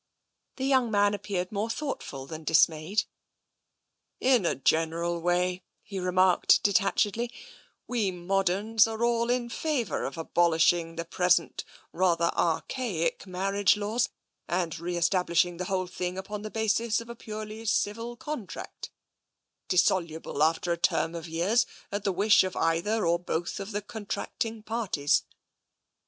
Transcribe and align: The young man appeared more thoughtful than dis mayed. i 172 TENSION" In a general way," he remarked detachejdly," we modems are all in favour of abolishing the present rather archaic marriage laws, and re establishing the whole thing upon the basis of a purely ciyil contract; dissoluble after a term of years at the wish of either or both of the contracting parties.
The 0.55 0.65
young 0.65 0.89
man 0.89 1.13
appeared 1.13 1.51
more 1.51 1.69
thoughtful 1.69 2.25
than 2.25 2.43
dis 2.43 2.67
mayed. 2.67 3.03
i 4.19 4.25
172 4.29 4.29
TENSION" 4.31 4.35
In 4.35 4.45
a 4.47 4.59
general 4.59 5.21
way," 5.21 5.61
he 5.83 5.99
remarked 5.99 6.63
detachejdly," 6.63 7.29
we 7.87 8.11
modems 8.11 8.87
are 8.91 9.05
all 9.05 9.29
in 9.29 9.47
favour 9.47 10.03
of 10.05 10.17
abolishing 10.17 10.95
the 10.95 11.05
present 11.05 11.63
rather 11.93 12.31
archaic 12.35 13.27
marriage 13.27 13.77
laws, 13.77 14.09
and 14.47 14.79
re 14.79 14.97
establishing 14.97 15.57
the 15.57 15.65
whole 15.65 15.85
thing 15.85 16.17
upon 16.17 16.41
the 16.41 16.49
basis 16.49 16.99
of 16.99 17.07
a 17.07 17.13
purely 17.15 17.61
ciyil 17.61 18.17
contract; 18.17 18.89
dissoluble 19.67 20.41
after 20.41 20.71
a 20.71 20.77
term 20.77 21.13
of 21.13 21.27
years 21.27 21.67
at 21.91 22.03
the 22.03 22.11
wish 22.11 22.43
of 22.43 22.55
either 22.55 23.05
or 23.05 23.19
both 23.19 23.59
of 23.59 23.71
the 23.71 23.83
contracting 23.83 24.63
parties. 24.63 25.25